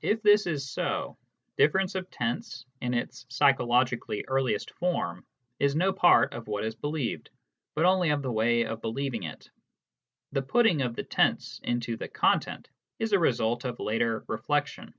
If 0.00 0.22
this 0.22 0.46
is 0.46 0.70
so, 0.70 1.18
difference 1.56 1.96
of 1.96 2.08
tense, 2.08 2.64
in 2.80 2.94
its 2.94 3.26
psychologically 3.28 4.24
earliest 4.28 4.70
form, 4.70 5.26
is 5.58 5.74
no 5.74 5.92
part 5.92 6.34
of 6.34 6.46
what 6.46 6.64
is 6.64 6.76
believed, 6.76 7.30
but 7.74 7.84
only 7.84 8.10
of 8.10 8.22
the 8.22 8.30
way 8.30 8.64
of 8.64 8.80
believing 8.80 9.24
it; 9.24 9.50
the 10.30 10.42
putting 10.42 10.82
of 10.82 10.94
the 10.94 11.02
tense 11.02 11.58
into 11.64 11.96
the 11.96 12.06
content 12.06 12.70
is 13.00 13.10
a 13.12 13.18
result 13.18 13.64
of 13.64 13.80
later 13.80 14.22
reflection. 14.28 14.94